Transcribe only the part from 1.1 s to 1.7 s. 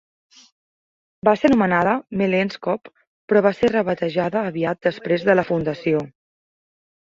Va ser